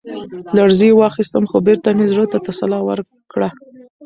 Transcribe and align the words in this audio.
لـړزې 0.55 0.89
واخيسـتم، 0.95 1.43
خـو 1.49 1.57
بـېرته 1.65 1.89
مـې 1.97 2.05
زړه 2.11 2.25
تـه 2.31 2.37
تـسلا 2.45 2.79
ورکړه. 2.87 3.49